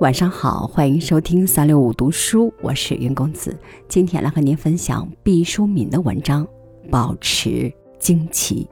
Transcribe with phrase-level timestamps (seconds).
[0.00, 3.58] 晚上好，欢迎收听三六五读书，我是云公子。
[3.88, 6.46] 今天来和您分享毕淑敏的文章
[6.88, 8.64] 《保持惊奇》。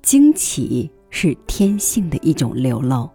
[0.00, 3.10] 惊奇是天性的一种流露，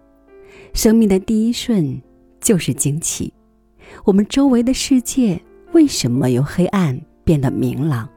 [0.74, 2.00] 生命的第一瞬
[2.40, 3.33] 就是惊奇。
[4.02, 5.40] 我们周围的世界
[5.72, 8.08] 为什么由黑暗变得明朗？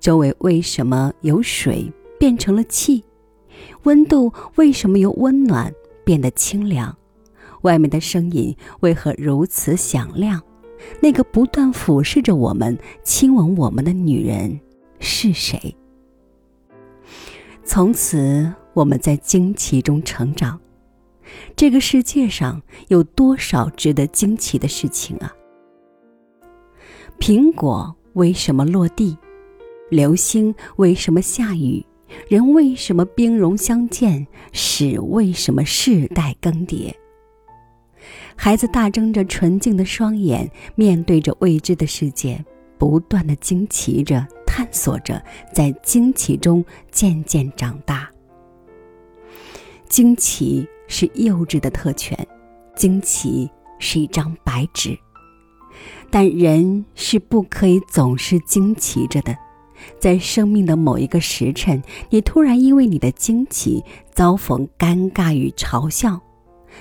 [0.00, 3.04] 周围为什么由水变成了气？
[3.82, 5.72] 温度为什么由温暖
[6.04, 6.96] 变得清凉？
[7.62, 10.40] 外面的声音为何如此响亮？
[11.00, 14.58] 那个不断俯视着我们、亲吻我们的女人
[14.98, 15.76] 是谁？
[17.64, 20.58] 从此，我们在惊奇中成长。
[21.56, 25.34] 这个世界上有多少值得惊奇的事情啊？
[27.18, 29.16] 苹果为什么落地？
[29.90, 31.84] 流星为什么下雨？
[32.28, 34.26] 人为什么兵戎相见？
[34.52, 36.92] 史为什么世代更迭？
[38.36, 42.42] 孩子大睁着纯净的双眼，面对着未知的世界，
[42.78, 45.22] 不断的惊奇着、探索着，
[45.54, 48.10] 在惊奇中渐渐长大。
[49.88, 50.66] 惊奇。
[50.90, 52.26] 是幼稚的特权，
[52.74, 54.98] 惊奇是一张白纸，
[56.10, 59.34] 但人是不可以总是惊奇着的。
[59.98, 63.82] 在生命的某一个时辰，你突然因为你的惊奇
[64.12, 66.20] 遭逢尴尬与嘲笑，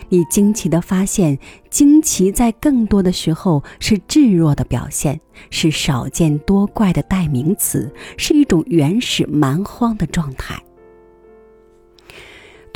[0.09, 1.37] 你惊奇的发现，
[1.69, 10.61] 惊奇在更多的时候是稚弱的表现，是少见多怪的代名词，是一种原始蛮荒的状态。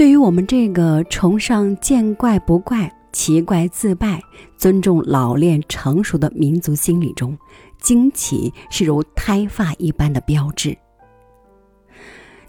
[0.03, 4.21] 对于我们这个崇尚见怪不怪、奇怪自败、
[4.57, 7.37] 尊重老练成熟的民族心理中，
[7.79, 10.77] 惊奇是如胎发一般的标志。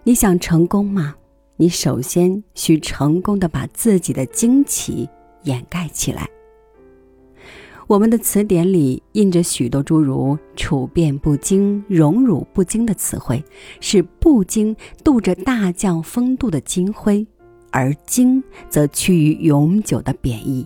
[0.03, 1.15] 你想成功吗？
[1.55, 5.09] 你首先需成功的把自己的惊奇
[5.45, 6.29] 掩盖起来。
[7.87, 13.45] 我们的词典里印着许多诸如“处变不惊”“荣辱不惊”的词汇，
[13.79, 17.25] 是不惊镀着大将风度的金辉。
[17.75, 18.41] 而惊
[18.71, 20.65] 则趋于永久的贬义。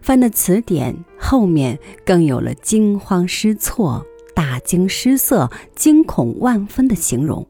[0.00, 1.76] 翻的词典后面
[2.06, 7.44] 更有了惊慌失措、大惊失色、惊恐万分的形容。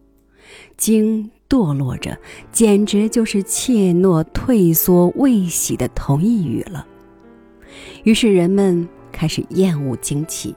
[0.78, 2.18] 惊堕落着，
[2.50, 6.86] 简直就是怯懦、退缩、未喜的同义语了。
[8.04, 10.56] 于是人们开始厌恶惊奇。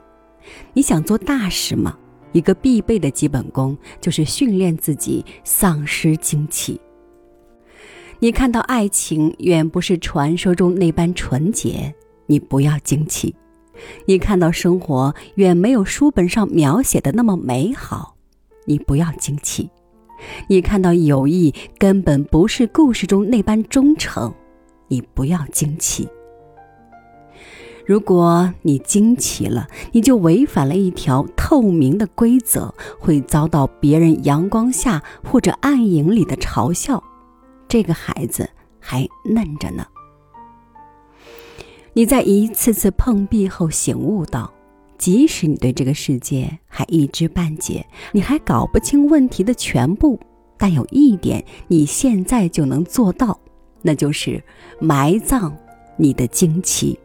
[0.71, 1.97] 你想做大事吗？
[2.31, 6.79] 一个必备的基本功就是训练自己丧失惊奇。
[8.23, 11.91] 你看到爱情远不是传说中那般纯洁，
[12.27, 13.33] 你不要惊奇；
[14.05, 18.13] 你看到生活远没有书本上描写的那么美好，
[18.65, 19.67] 你不要惊奇；
[20.47, 24.31] 你看到友谊根本不是故事中那般忠诚，
[24.87, 26.07] 你不要惊奇。
[27.87, 37.03] 如果你惊奇了，你就违反了一条透明的规则，会遭到别人阳光下或者暗影里的嘲笑。
[37.71, 38.49] 这个孩子
[38.81, 39.87] 还嫩着呢。
[41.93, 44.51] 你在一次次碰壁后醒悟到，
[44.97, 50.19] 即使你对这个世界还一知半解，你还搞不清问题的全部，
[50.57, 53.39] 但有一点你现在就能做到，
[53.81, 54.43] 那就是
[54.77, 55.55] 埋葬
[55.95, 56.99] 你的惊奇。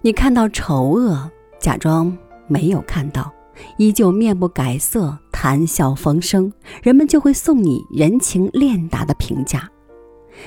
[0.00, 3.30] 你看到丑恶，假装没有看到，
[3.76, 5.18] 依旧面不改色。
[5.38, 6.50] 谈笑风生，
[6.82, 9.70] 人们就会送你人情练达的评价。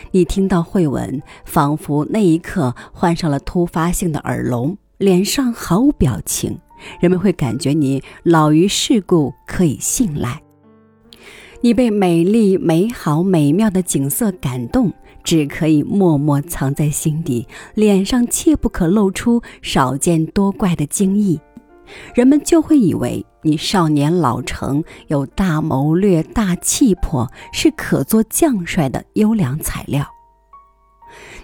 [0.10, 6.58] 你听到慧文，仿佛那一刻患上了突发性的耳聋，脸上毫无表情。
[7.00, 10.42] 人们会感觉你老于世故，可以信赖。
[11.62, 14.92] 你被美丽、美好、美妙的景色感动，
[15.24, 21.40] 只可以默默藏在心底，脸上切不可露出少见多怪的惊异。
[22.14, 30.08] 人们就会以为你少年老成，有大谋略、大气魄，是可做将帅的优良材料。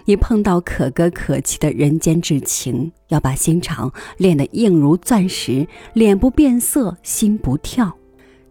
[0.04, 7.92] 你碰到可歌可泣的人间至情，要把心肠练得硬如钻石，脸不变色，心不跳。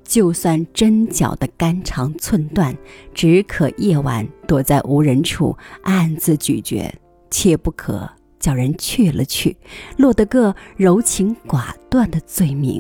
[0.04, 2.78] 就算针脚的肝肠寸断，
[3.14, 6.94] 只可夜晚躲在无人处暗自咀嚼，
[7.32, 8.08] 切不可。
[8.46, 9.58] 叫人去了去，
[9.98, 12.80] 落得个柔情寡断的罪名。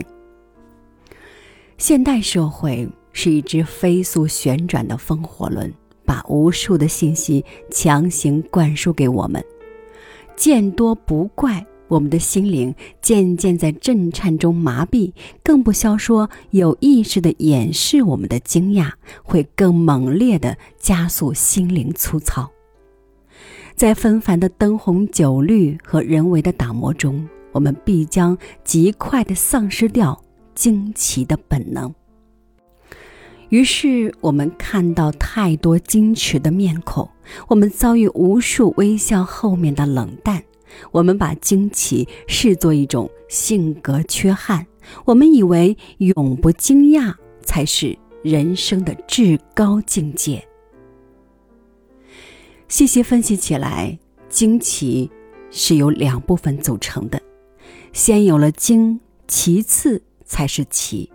[1.79, 5.73] 现代社会是一只飞速旋转的风火轮，
[6.05, 9.43] 把无数的信息强行灌输给我们，
[10.35, 11.65] 见多不怪。
[11.87, 15.13] 我们的心灵渐渐在震颤中麻痹，
[15.43, 18.91] 更不消说有意识的掩饰我们的惊讶，
[19.23, 22.54] 会更猛烈的加速心灵粗糙。
[23.75, 30.23] 在纷繁的灯红酒绿和人为的打磨中，我们必将极快的丧失掉
[30.53, 31.93] 惊奇的本能。
[33.49, 37.09] 于是，我们看到太多矜持的面孔，
[37.49, 40.41] 我们遭遇无数微笑后面的冷淡。
[40.91, 44.65] 我们把惊奇视作一种性格缺憾，
[45.03, 47.13] 我们以为永不惊讶
[47.43, 50.45] 才是人生的至高境界。
[52.67, 53.97] 细细分析起来，
[54.29, 55.09] 惊奇
[55.51, 57.21] 是由两部分组成的，
[57.93, 61.09] 先有了惊，其次才是奇。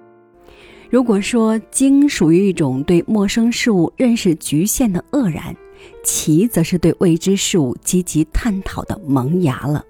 [0.88, 5.56] 如果说惊属于一种对陌生事物认识局限的愕然。
[6.04, 9.82] 奇则是对未知事物积极探讨的萌芽了。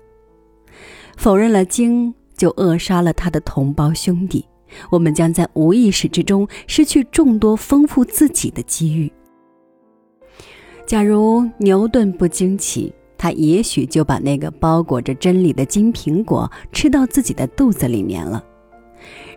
[1.16, 4.44] 否认了鲸，就扼杀了他的同胞兄弟，
[4.88, 9.10] 我们将在无意识之中失去众多丰富自己的机遇。
[10.90, 18.44] 假如牛顿不惊奇，他也许就把那个包裹着真理的金苹果吃到自己的肚子里面了。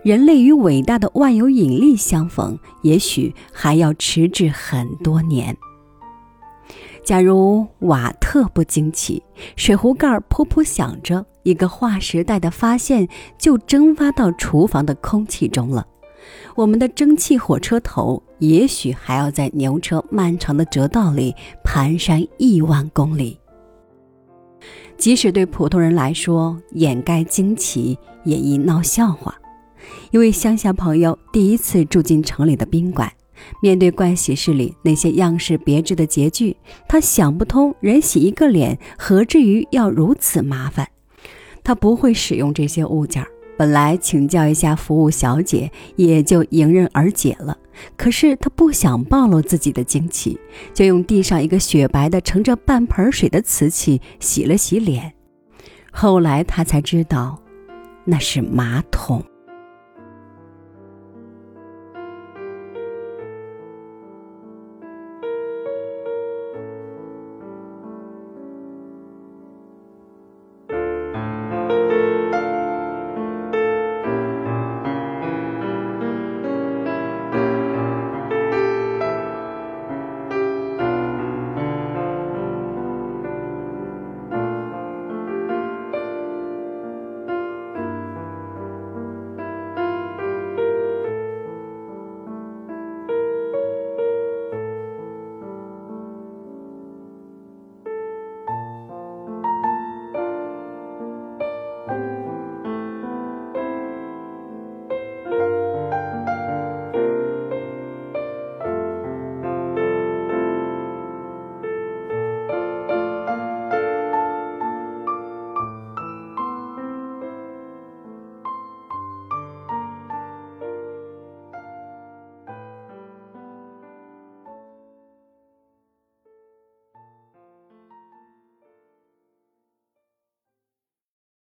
[0.01, 5.55] 人类与伟大的万有引力相逢，也许还要迟滞很多年。
[7.03, 9.21] 假如瓦特不惊奇，
[9.55, 13.07] 水壶盖噗噗响着，一个划时代的发现
[13.37, 15.85] 就蒸发到厨房的空气中了。
[16.55, 23.39] 我们的蒸汽火车头也许还要在牛车漫长的折道里蹒跚亿万公里。
[24.97, 29.33] 即使对普通人来说，掩盖惊奇也易闹笑话。
[30.11, 33.09] 一位乡下朋友第一次住进城里的宾馆。
[33.61, 36.55] 面对盥洗室里那些样式别致的洁具，
[36.87, 40.87] 他想不通人洗一个脸何至于要如此麻烦。
[41.63, 43.29] 他不会使用这些物件儿，
[43.63, 47.57] 本来请教一下服务小姐也就迎刃而解了。
[47.95, 50.37] 可是他不想暴露自己的惊奇，
[50.73, 55.13] 就用地上一个雪白的盛着半盆水的瓷器洗了洗脸。
[55.93, 57.41] 后来他才知道，
[58.03, 59.23] 那是马桶。